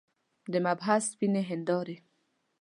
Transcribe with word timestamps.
د 0.51 0.53
محبس 0.65 1.03
سپینې 1.11 1.41
هندارې. 1.49 1.95